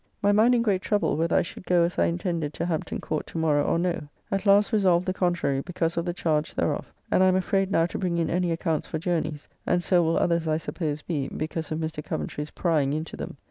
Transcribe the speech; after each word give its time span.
My 0.19 0.31
mind 0.31 0.55
in 0.55 0.63
great 0.63 0.81
trouble 0.81 1.15
whether 1.15 1.35
I 1.35 1.43
should 1.43 1.67
go 1.67 1.83
as 1.83 1.99
I 1.99 2.05
intended 2.05 2.55
to 2.55 2.65
Hampton 2.65 2.99
Court 2.99 3.27
to 3.27 3.37
morrow 3.37 3.63
or 3.63 3.77
no. 3.77 4.07
At 4.31 4.47
last 4.47 4.73
resolved 4.73 5.05
the 5.05 5.13
contrary, 5.13 5.61
because 5.61 5.95
of 5.95 6.05
the 6.05 6.11
charge 6.15 6.55
thereof, 6.55 6.91
and 7.11 7.21
I 7.21 7.27
am 7.27 7.35
afraid 7.35 7.69
now 7.69 7.85
to 7.85 7.99
bring 7.99 8.17
in 8.17 8.27
any 8.27 8.51
accounts 8.51 8.87
for 8.87 8.97
journeys, 8.97 9.47
and 9.63 9.83
so 9.83 10.01
will 10.01 10.17
others 10.17 10.47
I 10.47 10.57
suppose 10.57 11.03
be, 11.03 11.27
because 11.27 11.71
of 11.71 11.77
Mr. 11.77 12.03
Coventry's 12.03 12.49
prying 12.49 12.93
into 12.93 13.15
them. 13.15 13.37